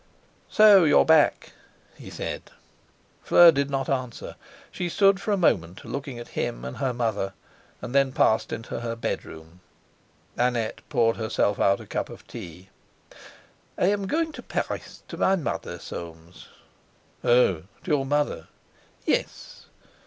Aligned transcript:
"So 0.49 0.83
you're 0.83 1.05
back!" 1.05 1.51
he 1.95 2.09
said. 2.09 2.49
Fleur 3.21 3.51
did 3.51 3.69
not 3.69 3.87
answer; 3.87 4.35
she 4.71 4.89
stood 4.89 5.19
for 5.21 5.31
a 5.31 5.37
moment 5.37 5.85
looking 5.85 6.17
at 6.17 6.29
him 6.29 6.65
and 6.65 6.77
her 6.77 6.91
mother, 6.91 7.33
then 7.81 8.11
passed 8.11 8.51
into 8.51 8.79
her 8.79 8.95
bedroom. 8.95 9.59
Annette 10.35 10.81
poured 10.89 11.17
herself 11.17 11.59
out 11.59 11.79
a 11.79 11.85
cup 11.85 12.09
of 12.09 12.25
tea. 12.25 12.69
"I 13.77 13.89
am 13.91 14.07
going 14.07 14.31
to 14.31 14.41
Paris, 14.41 15.03
to 15.07 15.17
my 15.17 15.35
mother, 15.35 15.77
Soames." 15.77 16.47
"Oh! 17.23 17.57
To 17.83 17.91
your 17.91 18.03
mother?" 18.07 18.47
"Yes." 19.05 19.67